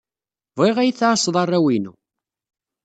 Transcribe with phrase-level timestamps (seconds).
[0.57, 1.93] Bɣiɣ ad iyi-tɛassed arraw-inu.